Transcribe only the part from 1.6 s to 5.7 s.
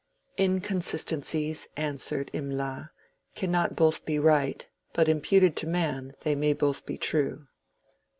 answered Imlac, "cannot both be right, but imputed to